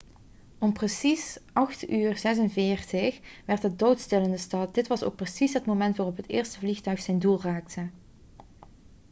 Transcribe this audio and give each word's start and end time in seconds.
om 0.59 0.73
precies 0.73 1.39
8.46 1.39 1.43
uur 1.87 2.19
werd 3.45 3.63
het 3.63 3.79
doodstil 3.79 4.21
in 4.21 4.31
de 4.31 4.37
stad 4.37 4.73
dit 4.75 4.87
was 4.87 5.03
ook 5.03 5.15
precies 5.15 5.53
het 5.53 5.65
moment 5.65 5.97
waarop 5.97 6.17
het 6.17 6.29
eerste 6.29 6.59
vliegtuig 6.59 7.01
zijn 7.01 7.19
doel 7.19 7.41
raakte 7.41 7.89